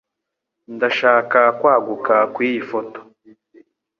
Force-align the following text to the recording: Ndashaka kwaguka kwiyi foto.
Ndashaka 0.75 1.39
kwaguka 1.59 2.15
kwiyi 2.33 2.61
foto. 2.69 2.99